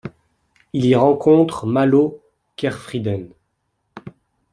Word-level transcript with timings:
Il 0.73 0.85
y 0.87 0.95
rencontre 0.95 1.67
Malo 1.67 2.23
Kerfriden. 2.55 3.29